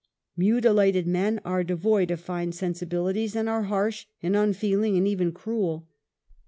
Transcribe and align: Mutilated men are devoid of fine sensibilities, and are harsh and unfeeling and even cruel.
Mutilated 0.35 1.05
men 1.05 1.39
are 1.45 1.63
devoid 1.63 2.09
of 2.09 2.19
fine 2.19 2.51
sensibilities, 2.51 3.35
and 3.35 3.47
are 3.47 3.65
harsh 3.65 4.07
and 4.23 4.35
unfeeling 4.35 4.97
and 4.97 5.07
even 5.07 5.31
cruel. 5.31 5.87